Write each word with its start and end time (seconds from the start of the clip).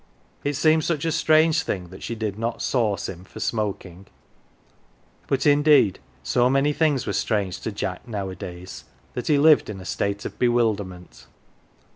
It 0.43 0.55
seemed 0.55 0.83
such 0.83 1.05
a 1.05 1.11
strange 1.11 1.61
thing 1.61 1.89
that 1.89 2.01
she 2.01 2.15
did 2.15 2.35
not" 2.39 2.59
sauce"" 2.63 3.07
him 3.07 3.23
for 3.23 3.39
smoking; 3.39 4.07
but 5.27 5.45
indeed 5.45 5.99
so 6.23 6.49
many 6.49 6.73
things 6.73 7.05
were 7.05 7.13
strange 7.13 7.59
to 7.61 7.71
Jack 7.71 8.07
nowadays, 8.07 8.85
that 9.13 9.27
he 9.27 9.37
lived 9.37 9.69
in 9.69 9.79
a 9.79 9.85
state 9.85 10.25
of 10.25 10.39
bewilderment. 10.39 11.27